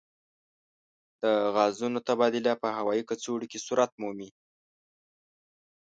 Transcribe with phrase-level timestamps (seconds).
[1.21, 1.23] د
[1.55, 4.29] غازونو تبادله په هوايي کڅوړو کې صورت مومي.